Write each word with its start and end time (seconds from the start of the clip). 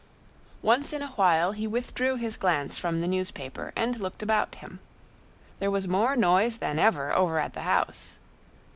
Once 0.63 0.93
in 0.93 1.03
a 1.03 1.09
while 1.11 1.51
he 1.51 1.67
withdrew 1.67 2.15
his 2.15 2.35
glance 2.35 2.75
from 2.75 3.01
the 3.01 3.07
newspaper 3.07 3.71
and 3.75 3.99
looked 3.99 4.23
about 4.23 4.55
him. 4.55 4.79
There 5.59 5.69
was 5.69 5.87
more 5.87 6.15
noise 6.15 6.57
than 6.57 6.79
ever 6.79 7.15
over 7.15 7.37
at 7.37 7.53
the 7.53 7.61
house. 7.61 8.17